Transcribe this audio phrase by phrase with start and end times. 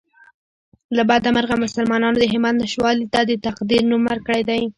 [0.95, 4.61] له بده مرغه مسلمانانو د همت نشتوالي ته د تقدیر نوم ورکړی دی